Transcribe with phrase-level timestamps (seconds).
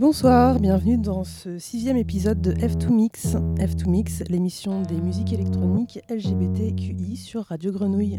[0.00, 3.36] Bonsoir, bienvenue dans ce sixième épisode de F2Mix.
[3.58, 8.18] F2Mix, l'émission des musiques électroniques LGBTQI sur Radio Grenouille.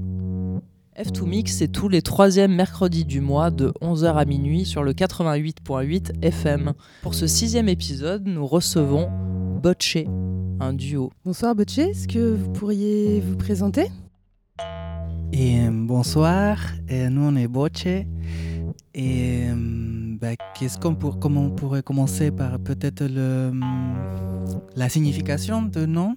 [0.95, 6.23] F2Mix, c'est tous les troisièmes mercredis du mois de 11h à minuit sur le 88.8
[6.23, 6.73] FM.
[7.01, 9.09] Pour ce sixième épisode, nous recevons
[9.63, 10.05] Bocce,
[10.59, 11.09] un duo.
[11.25, 13.87] Bonsoir Bocce, est-ce que vous pourriez vous présenter?
[15.33, 17.87] Et, euh, Bonsoir, et nous on est Bocce.
[18.93, 23.51] Et euh, bah, qu'est-ce qu'on pour, comment on pourrait commencer par peut-être le,
[24.75, 26.15] la signification de nom?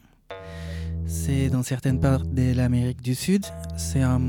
[1.06, 3.46] C'est dans certaines parts de l'Amérique du Sud.
[3.78, 4.20] C'est un,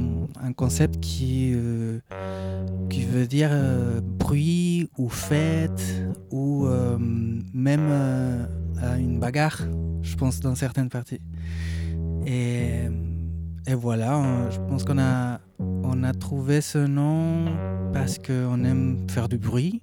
[0.56, 2.00] concept qui, euh,
[2.90, 8.48] qui veut dire euh, bruit ou fête ou euh, même
[8.98, 9.62] une bagarre,
[10.02, 11.22] je pense, dans certaines parties.
[12.26, 12.86] Et,
[13.68, 17.46] et voilà, je pense qu'on a, on a trouvé ce nom
[17.94, 19.82] parce qu'on aime faire du bruit.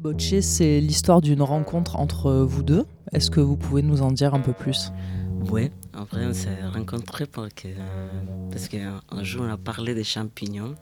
[0.00, 2.86] Bocce, c'est l'histoire d'une rencontre entre vous deux.
[3.12, 4.92] Est-ce que vous pouvez nous en dire un peu plus?
[5.50, 7.68] Oui, après on s'est rencontrés parce que,
[8.50, 10.74] parce qu'un jour on a parlé des champignons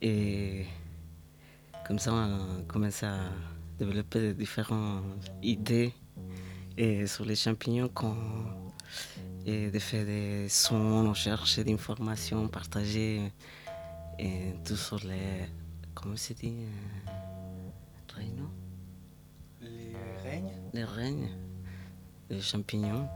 [0.00, 0.64] et
[1.86, 3.16] comme ça on a commencé à
[3.78, 5.02] développer différentes
[5.42, 5.92] idées
[6.78, 8.14] et sur les champignons qu'on
[9.46, 13.32] et de faire des sons, on cherchait des informations, partager
[14.18, 15.48] et tout sur les
[15.94, 16.54] comment c'est dit
[18.18, 18.22] euh,
[19.60, 20.52] Les règnes.
[20.72, 21.30] Les règnes,
[22.30, 23.08] les champignons.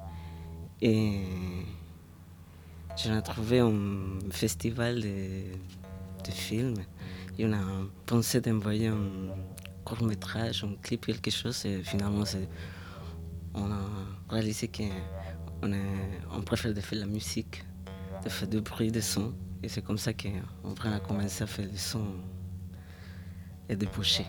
[0.83, 1.23] Et
[2.97, 5.45] j'ai trouvé un festival de,
[6.31, 6.83] films
[7.39, 7.63] et on a
[8.05, 9.29] pensé d'envoyer un
[9.85, 11.65] court métrage, un clip, quelque chose.
[11.65, 12.25] Et finalement,
[13.55, 13.81] on a
[14.29, 14.91] réalisé qu'on
[15.62, 17.64] on préfère de faire la musique,
[18.24, 19.34] de faire du bruit, des sons.
[19.62, 22.14] Et c'est comme ça qu'on a commencé à faire des sons
[23.68, 24.27] et des bouchées.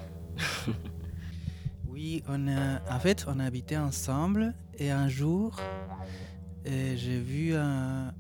[1.88, 5.60] oui, on en fait, on a habité ensemble et un jour,
[6.66, 8.14] j'ai vu un,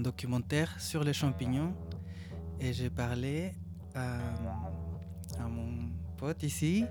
[0.00, 1.74] documentaire sur les champignons
[2.60, 3.52] et j'ai parlé
[3.94, 4.18] à,
[5.48, 6.84] mon pote ici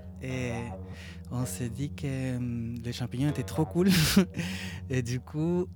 [1.30, 3.88] on s'est dit que hum, les champignons étaient trop cool.
[4.90, 5.66] et du coup,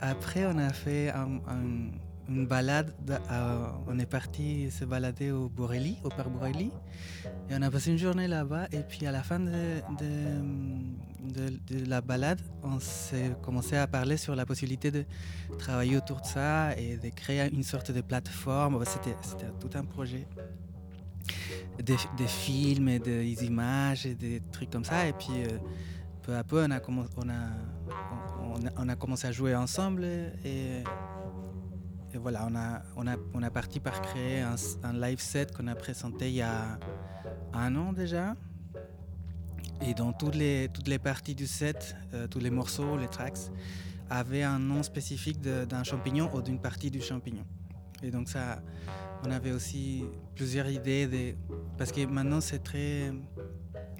[0.00, 1.12] après, on a fait
[2.28, 2.94] une balade.
[3.88, 6.70] on est parti se balader au Borelli, au parc Borelli.
[7.48, 8.66] Et on a passé une journée là-bas.
[8.72, 9.82] Et puis à la fin de,
[11.20, 15.04] de, la balade, on s'est commencé à parler sur la possibilité de
[15.58, 18.82] travailler autour de ça et de créer une sorte de plateforme.
[18.84, 19.16] C'était
[19.58, 20.26] tout un projet.
[21.82, 21.96] Des,
[22.26, 25.06] films et des images et des trucs comme ça.
[25.06, 25.58] Et puis euh,
[26.22, 26.70] peu à peu, on
[28.88, 30.04] a, commencé à jouer ensemble.
[30.44, 30.82] Et,
[32.14, 32.48] voilà,
[32.96, 36.78] on a, on, parti par créer un, live set qu'on a présenté il y a
[37.52, 38.36] un an déjà.
[39.82, 43.50] Et dans toutes les, toutes les parties du set, euh, tous les morceaux, les tracks,
[44.10, 47.44] avaient un nom spécifique d'un champignon ou d'une partie du champignon.
[48.02, 48.62] Et donc ça,
[49.24, 53.12] on avait aussi plusieurs idées, de, parce que maintenant c'est très...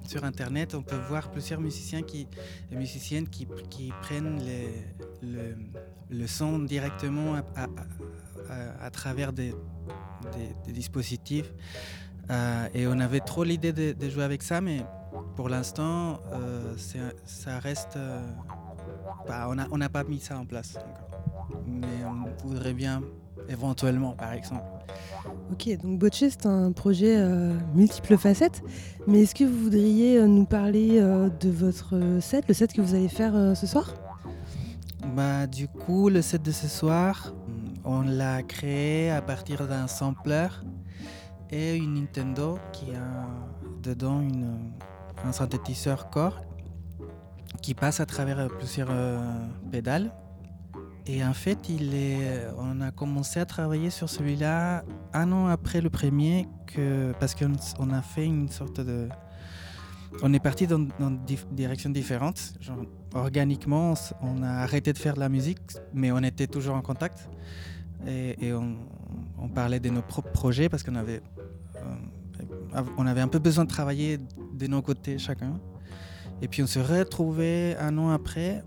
[0.07, 2.27] Sur Internet, on peut voir plusieurs musiciens qui,
[2.73, 4.41] et musiciennes qui, qui prennent
[5.23, 5.55] le,
[6.11, 7.69] le, son directement à,
[8.81, 9.55] à, travers des,
[10.67, 11.53] des, dispositifs.
[12.31, 14.85] Euh, et on avait trop l'idée de, de, jouer avec ça, mais
[15.37, 16.75] pour l'instant, euh,
[17.25, 17.97] ça reste.
[17.97, 18.21] Euh,
[19.27, 20.79] bah, on n'a pas mis ça en place
[21.67, 23.03] Mais on voudrait bien,
[23.51, 24.65] éventuellement, par exemple.
[25.53, 28.63] Ok, donc Bocce, c'est un projet euh, multiples facettes.
[29.07, 33.09] Mais est-ce que vous voudriez nous parler de votre set, le set que vous allez
[33.09, 33.95] faire ce soir?
[35.17, 37.35] Bah, Du coup, le set de ce soir,
[37.85, 40.49] on l'a créé à partir d'un sampler
[41.51, 43.27] et une Nintendo qui a
[43.83, 44.73] dedans une
[45.25, 46.41] un synthétiseur corps
[47.63, 49.19] qui passe à travers plusieurs euh,
[49.71, 50.13] pédales.
[51.13, 55.91] Et en fait, est, on a commencé à travailler sur celui-là un an après le
[55.91, 56.47] premier,
[57.19, 59.09] parce qu'on a fait une sorte de...
[60.23, 62.55] On est parti dans, des directions différentes.
[63.13, 65.59] organiquement, on a arrêté de faire de la musique,
[65.93, 67.29] mais on était toujours en contact.
[68.07, 71.19] Et, on, parlait de nos propres projets parce qu'on euh,
[72.99, 74.19] avait un peu besoin de travailler
[74.55, 75.59] de nos côtés chacun.
[76.41, 78.63] Et puis on se retrouvait un an après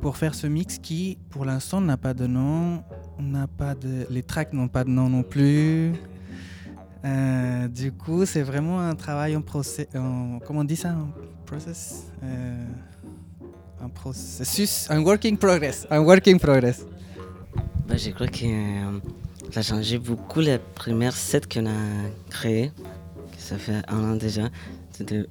[0.00, 2.82] pour faire ce mix qui, pour l'instant, n'a pas de nom,
[3.18, 5.92] n'a pas de, les tracks n'ont pas de nom non plus.
[7.04, 11.08] Euh, du coup, c'est vraiment un travail en procès, comment on dit ça, un
[11.44, 12.64] process, euh,
[13.80, 16.84] un processus, un working progress, un working progress.
[17.86, 18.98] Bah, je crois que euh,
[19.52, 22.72] ça a changé beaucoup les premières sets qu'on a créées
[23.46, 24.48] ça fait un an déjà.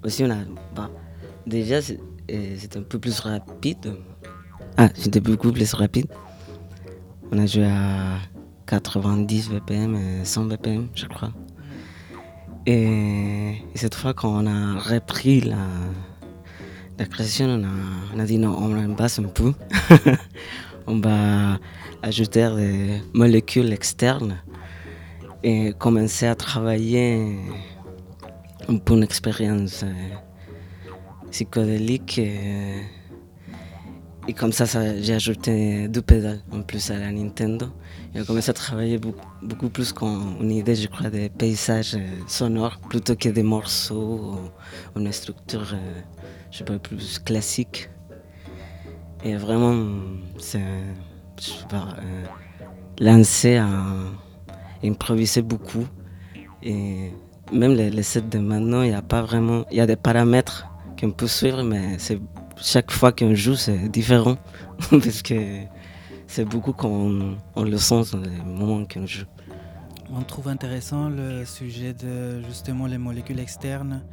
[0.04, 0.38] Aussi, on a,
[0.76, 0.90] bah,
[1.46, 3.98] déjà, c'était un peu plus rapide.
[4.78, 6.08] Ah, c'était beaucoup plus rapide.
[7.32, 8.18] On a joué à
[8.66, 11.32] 90 BPM et 100 BPM, je crois.
[12.66, 15.68] Et, cette fois, quand on a repris la,
[17.00, 17.68] la création, on a,
[18.14, 19.54] on a dit non, on en basse un peu.
[20.88, 21.58] on va
[22.02, 24.38] ajouter des molécules externes
[25.42, 27.38] et commencer à travailler
[28.84, 29.94] pour une expérience euh,
[31.32, 32.18] psychodélique.
[32.18, 32.82] Et,
[34.28, 34.66] et comme ça,
[35.00, 37.68] j'ai ajouté deux pédales en plus à la Nintendo.
[38.14, 42.08] Et on commencé à travailler beaucoup, plus qu'une une idée, je crois, des paysages euh,
[42.28, 44.40] sonores plutôt que des morceaux
[44.96, 46.02] ou une structure, euh,
[46.50, 47.90] je sais pas, plus classique.
[49.24, 49.76] Et vraiment,
[50.40, 50.60] c'est,
[51.40, 52.26] je sais pas, euh,
[53.00, 53.70] lancer à
[54.84, 55.86] improviser beaucoup.
[56.64, 57.12] Et
[57.52, 59.96] même les, les sets de maintenant, il n'y a pas vraiment, il y a des
[59.96, 60.68] paramètres
[61.00, 62.20] qu'on peut suivre, mais c'est
[62.58, 64.38] chaque fois qu'on joue, c'est différent.
[64.90, 65.62] parce que
[66.28, 69.26] c'est beaucoup qu'on on le sent dans les moments qu'on joue.
[70.14, 74.04] On trouve intéressant le sujet de justement les molécules externes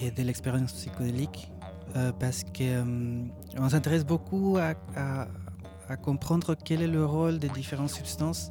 [0.00, 1.50] et de l'expérience psychodélique
[1.96, 4.74] euh, parce qu'on euh, s'intéresse beaucoup à,
[6.02, 8.48] comprendre quel est le rôle des différentes substances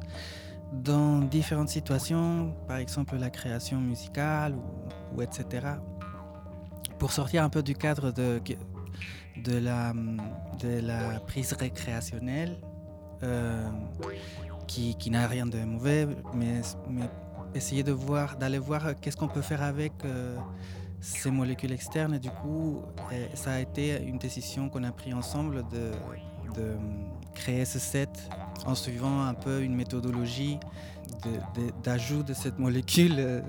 [0.72, 4.54] dans différentes situations, par exemple la création musicale
[5.14, 5.66] ou etc.
[6.98, 8.40] Pour sortir un peu du cadre de,
[9.44, 9.92] de la,
[10.60, 12.56] de la prise récréationnelle,
[13.22, 13.68] euh,
[14.66, 16.60] qui, qui n'a rien de mauvais, mais,
[17.54, 20.38] essayer de voir, d'aller voir qu'est-ce qu'on peut faire avec euh,
[21.00, 22.14] ces molécules externes.
[22.14, 22.82] Et du coup,
[23.34, 25.90] ça a été une décision qu'on a prise ensemble de,
[26.54, 26.76] de,
[27.34, 28.10] créer ce set
[28.66, 30.58] en suivant un peu une méthodologie
[31.82, 33.40] d'ajout de, cette molécule euh,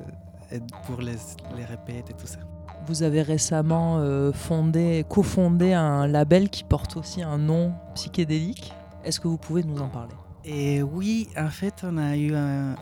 [0.86, 1.16] pour les,
[1.56, 2.40] les et tout ça.
[2.86, 8.74] Vous avez récemment euh, fondé, cofondé un label qui porte aussi un nom psychédélique.
[9.06, 10.14] Est-ce que vous pouvez nous en parler?
[10.46, 12.76] Et oui, en fait, on a eu un,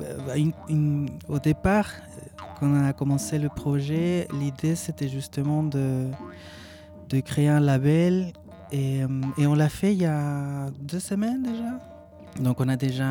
[0.00, 1.88] euh, au départ,
[2.58, 6.06] quand on a commencé le projet, l'idée c'était justement de,
[7.10, 8.32] de créer un label
[8.70, 12.42] et, euh, et on l'a fait il y a deux semaines déjà.
[12.42, 13.08] Donc on a déjà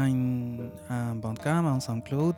[0.90, 2.36] un Bandcamp, un SoundCloud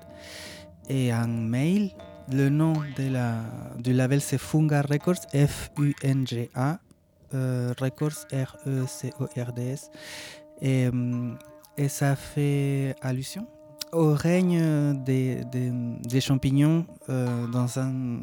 [0.90, 1.92] et un mail
[2.32, 3.36] le nom de la,
[3.78, 6.80] du label c'est Funga Records, F-U-N-G-A,
[7.34, 9.90] euh, Records, R-E-C-O-R-D-S.
[10.62, 11.34] Et, euh,
[11.78, 13.48] et, ça fait allusion
[13.92, 18.22] au règne des, des, champignons euh, dans un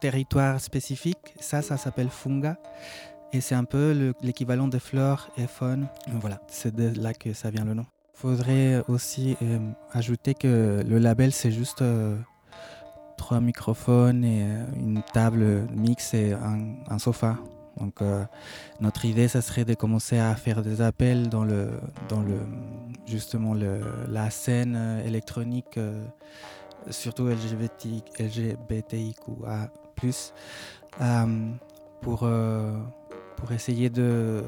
[0.00, 1.34] territoire spécifique.
[1.40, 2.56] Ça, ça s'appelle Funga.
[3.32, 5.88] Et c'est un peu l'équivalent de flore et faune.
[6.20, 7.86] Voilà, c'est de là que ça vient le nom.
[8.14, 9.36] Faudrait aussi
[9.92, 11.82] ajouter que le label, c'est juste
[13.20, 17.36] trois microphones et euh, une table mix et un, sofa.
[17.76, 18.24] Donc euh,
[18.80, 21.68] notre idée, ça serait de commencer à faire des appels dans le,
[22.08, 22.38] dans le
[23.06, 25.78] justement le, la scène euh, électronique,
[26.88, 29.70] surtout LGBT, LGBTIQA+,
[32.00, 32.28] pour
[33.36, 34.42] pour essayer de,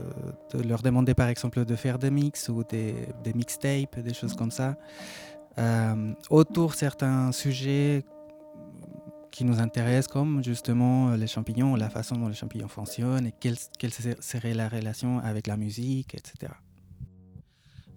[0.53, 4.35] de, leur demander par exemple de faire des mix ou des, des mixtapes, des choses
[4.35, 4.77] comme ça,
[6.31, 8.05] autour certains sujets
[9.33, 13.33] qui nous intéresse, comme justement euh, les champignons, la façon dont les champignons fonctionnent et
[13.33, 13.57] quelle,
[14.21, 16.53] serait la relation avec la musique, etc.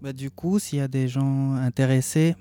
[0.02, 2.36] Bah, du coup, s'il y a des gens intéressés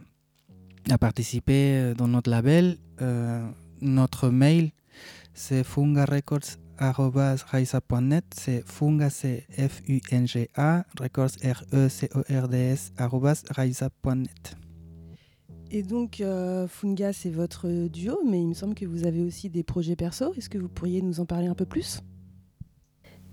[0.91, 3.47] à participer euh, dans notre label, euh,
[3.83, 4.71] notre mail
[5.37, 12.93] c'est fungarecords.net, c'est funga c'est F-U-N-G-A, records R-E-C-O-R-D-S,
[13.51, 14.57] raisa.net.
[15.76, 19.50] Et donc, euh, Funga, c'est votre duo, mais il me semble que vous avez aussi
[19.50, 20.33] des projets perso.
[20.35, 21.99] Est-ce que vous pourriez nous en parler un peu plus?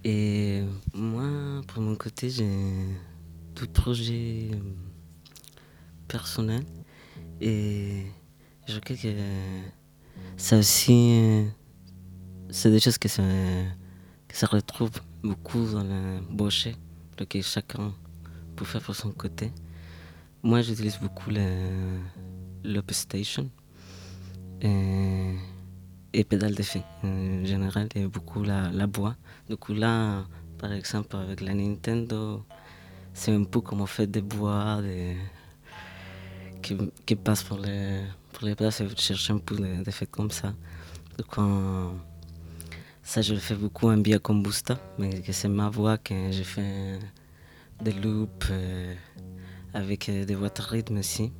[0.03, 2.49] Et moi, pour mon côté, j'ai
[3.53, 4.49] tout projet
[6.07, 6.63] personnel.
[7.41, 8.07] Et
[8.67, 9.07] je crois que
[10.35, 11.43] ça aussi,
[12.49, 13.21] c'est des choses que ça,
[14.33, 14.89] ça retrouve
[15.21, 16.75] beaucoup dans le boucher,
[17.29, 17.93] que chacun
[18.55, 19.51] peut faire pour son côté.
[20.41, 21.99] Moi, j'utilise beaucoup le,
[22.91, 23.49] Station
[24.61, 25.35] et,
[26.13, 26.83] et pédale d'effet.
[27.03, 29.15] En général, il y a beaucoup la, la bois.
[29.49, 30.25] Du coup, là,
[30.57, 32.43] par exemple, avec la Nintendo,
[33.13, 34.81] c'est un peu comme on fait des bois
[36.61, 38.01] qui, qui passent pour les,
[38.33, 38.73] pour les pédales.
[38.73, 40.53] Je cherche un peu d'effets comme ça.
[41.17, 41.35] Donc,
[43.03, 46.99] ça, je le fais beaucoup en Bia Combusta, mais c'est ma voix que j'ai fait
[47.81, 48.47] des loops.
[48.51, 48.93] Euh,
[49.73, 51.31] avec euh, des voix de rythme aussi.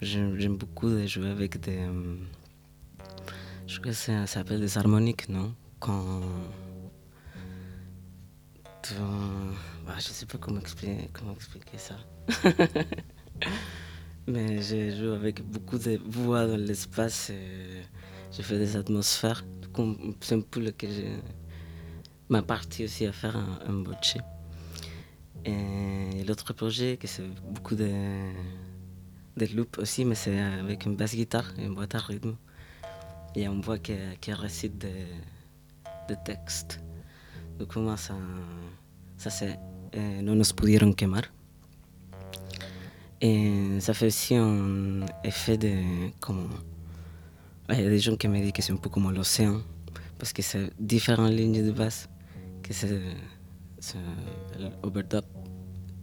[0.00, 1.86] J'aime beaucoup de jouer avec des.
[3.66, 5.54] Je crois que ça s'appelle des harmoniques, non?
[5.78, 6.20] Quand.
[9.86, 11.96] Bah, je ne sais pas comment expliquer, comment expliquer ça.
[14.26, 17.30] Mais je joue avec beaucoup de voix dans l'espace
[18.32, 19.44] je fais des atmosphères.
[20.20, 21.02] C'est un peu que je
[22.28, 24.18] ma partie aussi à faire un, un bocce.
[25.44, 27.90] Et l'autre projet, que c'est beaucoup de,
[29.36, 32.36] de loops aussi, mais c'est avec une basse guitare et une boîte à rythme.
[33.34, 33.94] Il y a une voix qui,
[34.32, 35.06] récite des,
[36.24, 36.80] textes.
[37.58, 38.14] Donc moi, ça,
[39.16, 39.58] ça c'est
[39.92, 41.22] eh, No nos pudieron quemar.
[43.20, 46.10] Et ça fait aussi un effet de...
[46.20, 46.48] Comme,
[47.68, 49.60] il y a des gens qui me disent que c'est un peu comme l'océan,
[50.18, 52.08] parce que c'est différentes lignes de basse,
[52.62, 53.00] que c'est
[54.82, 55.24] overdub,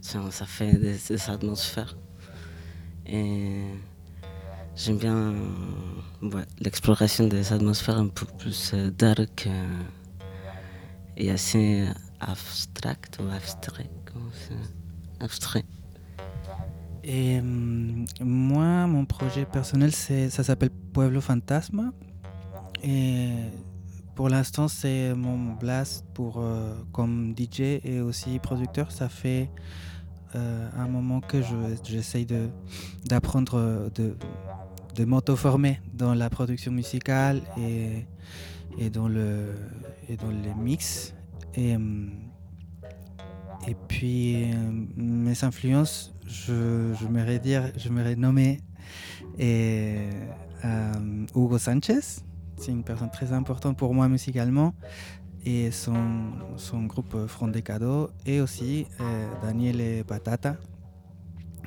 [0.00, 1.96] ça, ça fait des, des atmosphères.
[3.06, 3.62] Et
[4.76, 5.34] j'aime bien
[6.22, 9.82] ouais, l'exploration des atmosphères un peu plus dark euh,
[11.16, 11.86] et assez
[12.20, 13.90] abstract ou abstrait.
[15.20, 15.64] Abstrait.
[17.04, 21.92] Et hum, moi, mon projet personnel, ça s'appelle Pueblo Fantasma.
[22.84, 23.30] Et
[24.18, 28.90] pour l'instant, c'est mon blast pour, euh, comme DJ et aussi producteur.
[28.90, 29.48] Ça fait
[30.34, 31.40] euh, un moment que
[31.84, 32.26] j'essaye
[33.04, 34.16] d'apprendre, de,
[34.96, 39.54] de m'auto-former dans la production musicale et, dans, le,
[40.20, 41.14] dans les mix.
[41.54, 41.76] Et,
[43.86, 47.88] puis, euh, mes influences, je, je dire, je
[49.38, 50.10] et,
[50.64, 52.00] euh, Hugo Sanchez.
[52.58, 54.74] C'est une personne très importante pour moi musicalement.
[55.44, 58.10] Et son, son groupe Front des Cadeaux.
[58.26, 60.56] Et aussi euh, Daniel Patata,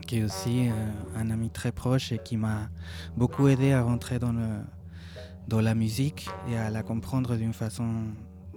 [0.06, 0.70] qui est aussi
[1.16, 2.70] un ami très proche et qui m'a
[3.16, 4.60] beaucoup aidé à rentrer dans, le,
[5.48, 8.06] dans la musique et à la comprendre d'une façon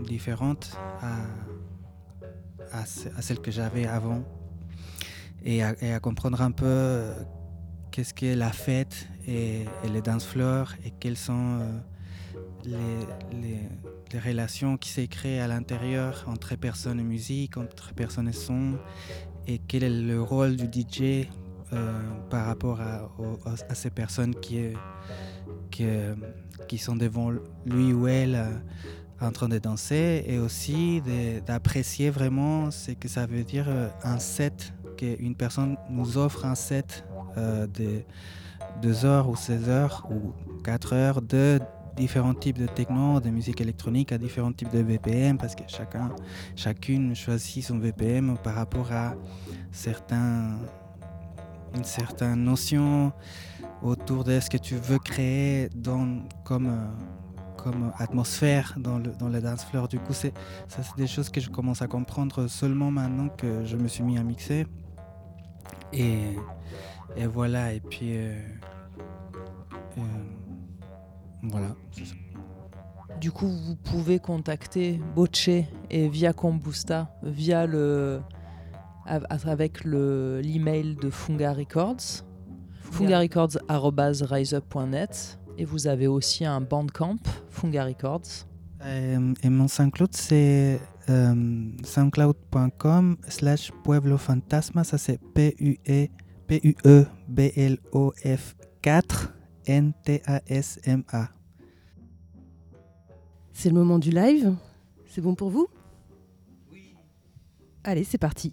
[0.00, 1.16] différente à,
[2.72, 4.22] à, celle que j'avais avant
[5.44, 7.14] et à, comprendre un peu euh,
[7.90, 11.78] qu'est-ce qu'est la fête et, les dance floors et quelles sont euh,
[12.66, 18.74] les, relations qui s'est créées à l'intérieur entre personnes et musique, entre personnes et son,
[19.48, 21.26] et quel est le rôle du DJ
[21.72, 24.72] euh, par rapport à, ces personnes qui,
[26.78, 27.32] sont devant
[27.66, 28.40] lui ou elle
[29.20, 31.02] en train de danser et aussi
[31.46, 33.66] d'apprécier vraiment ce que ça veut dire
[34.04, 37.04] un set qu'une personne nous offre un set
[37.36, 38.02] euh, de
[38.82, 41.60] 2 heures ou 16 heures ou 4 heures de
[41.96, 46.10] différents types de techno, de musique électronique à différents types de VPM parce que chacun,
[46.56, 49.14] chacune choisit son VPM par rapport à
[49.72, 50.58] certains,
[51.74, 53.12] une notion
[53.82, 56.72] autour de ce que tu veux créer dans, comme,
[57.56, 59.88] comme atmosphère dans le, dans dance floor.
[59.88, 60.28] Du coup, ça,
[60.68, 64.18] c'est des choses que je commence à comprendre seulement maintenant que je me suis mis
[64.18, 64.66] à mixer.
[65.92, 66.36] Et,
[67.16, 68.36] et voilà, et puis euh,
[69.98, 70.02] euh,
[71.50, 71.74] voilà,
[73.20, 78.22] Du coup, vous pouvez contacter Boche et via Combusta, via le,
[79.06, 82.24] avec l'email de Funga Records,
[82.80, 87.16] fungarecords.riseup.net et vous avez aussi un bandcamp,
[87.48, 88.46] Funga Records.
[88.82, 94.84] Euh, et mon SoundCloud, c'est euh, soundcloud.com slash Pueblo Fantasma.
[94.84, 96.10] Ça, c'est P-U-E-B-L-O-F
[98.82, 99.33] 4
[99.66, 101.28] N-T-A-S-M-A.
[103.52, 104.54] C'est le moment du live.
[105.06, 105.68] C'est bon pour vous?
[106.72, 106.96] Oui.
[107.84, 108.52] Allez, c'est parti.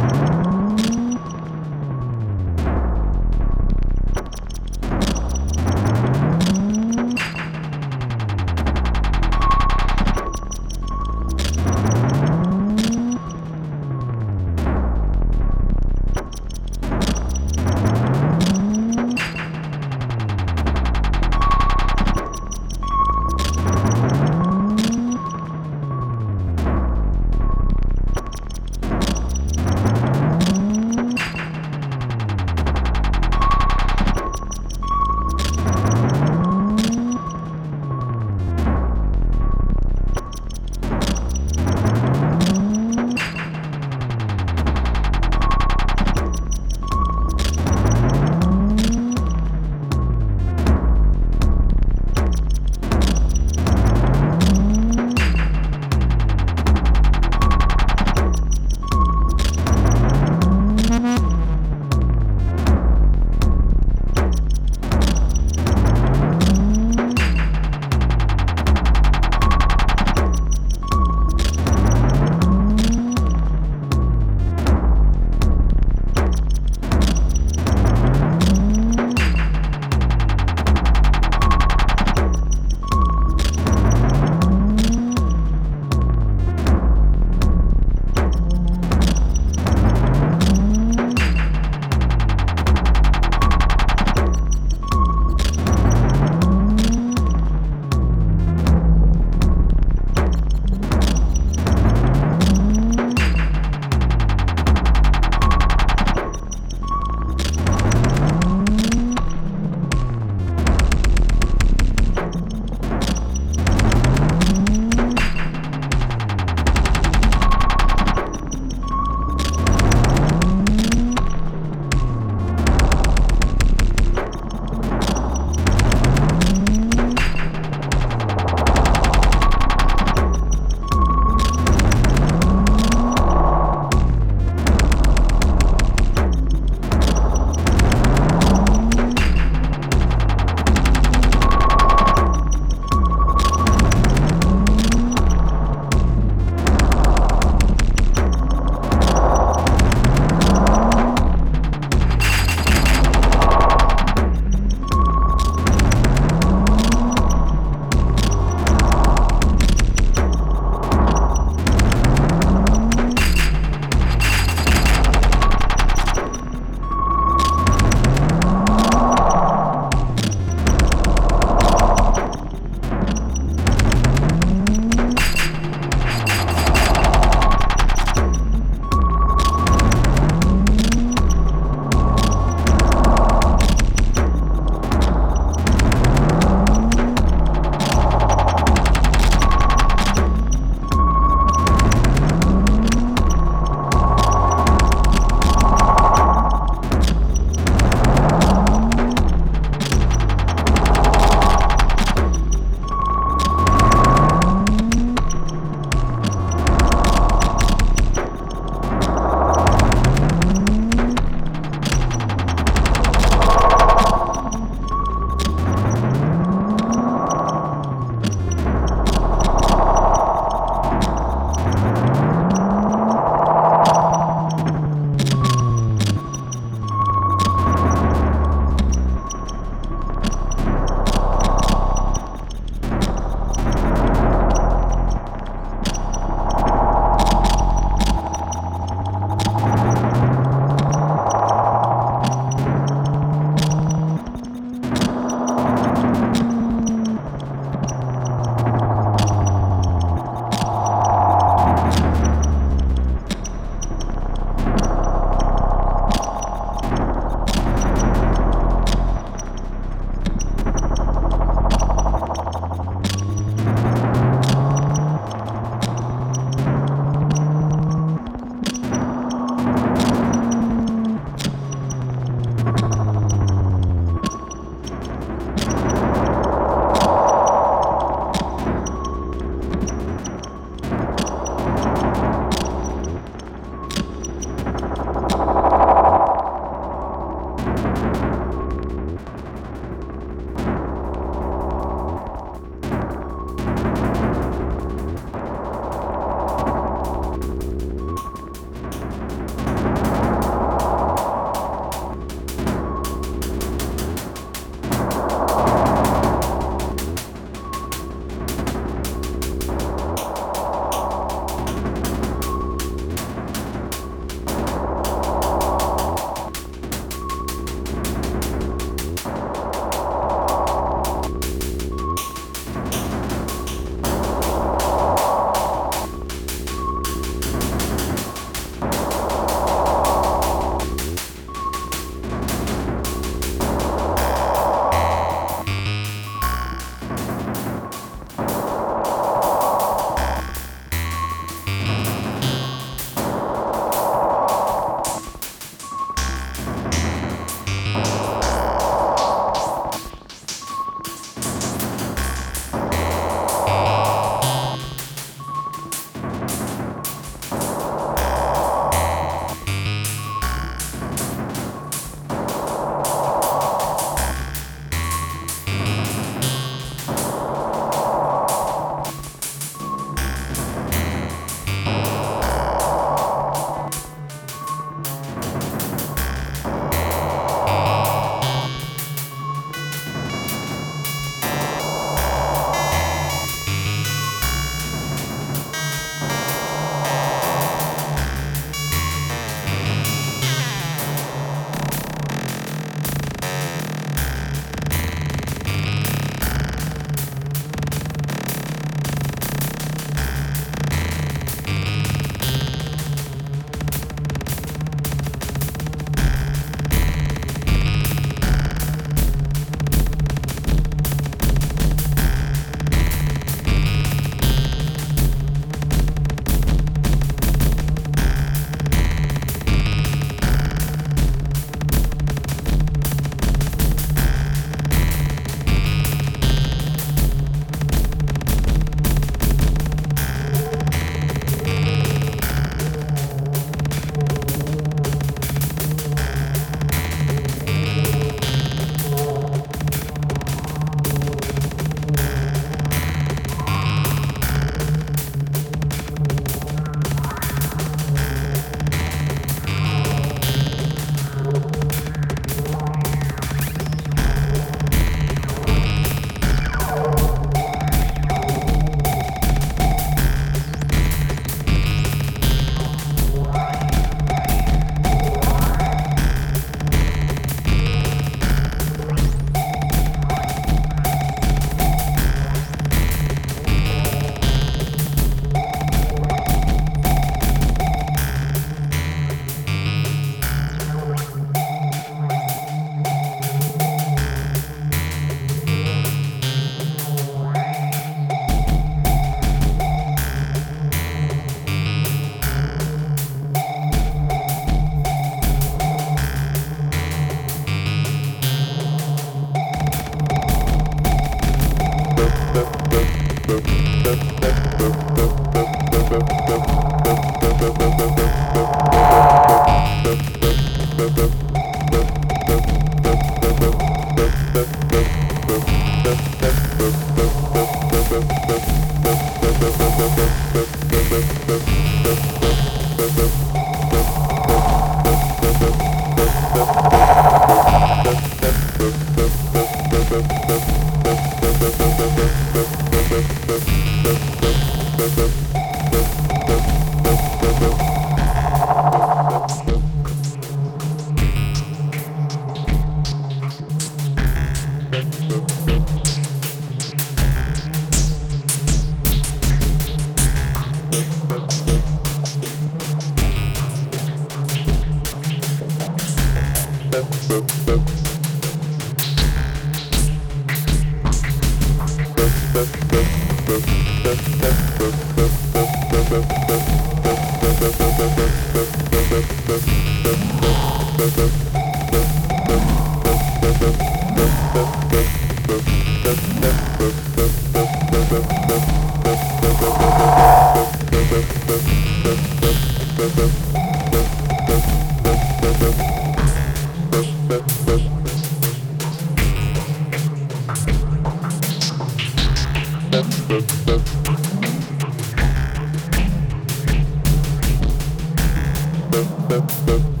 [599.31, 600.00] boop, boop.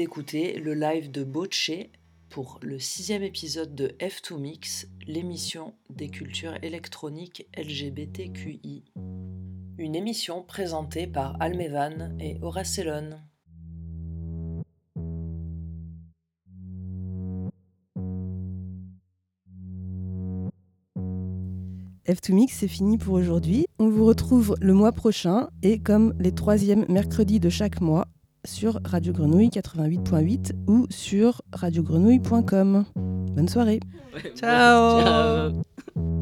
[0.00, 1.72] d'écouter le live de Boche
[2.30, 8.84] pour le sixième épisode de F2Mix, l'émission des cultures électroniques LGBTQI.
[9.76, 13.10] Une émission présentée par Almevan et Horacelon.
[22.08, 23.66] F2Mix, c'est fini pour aujourd'hui.
[23.78, 28.06] On vous retrouve le mois prochain et comme les troisièmes mercredis de chaque mois,
[28.44, 32.84] sur Radio Grenouille 88.8 ou sur radiogrenouille.com.
[32.96, 33.80] Bonne soirée.
[34.34, 35.00] Ciao.
[35.00, 36.19] Ciao.